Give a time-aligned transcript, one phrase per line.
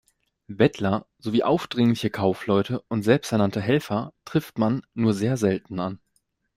[0.47, 5.99] Bettler sowie aufdringliche Kaufleute und selbsternannte „Helfer“ trifft man nur sehr selten an.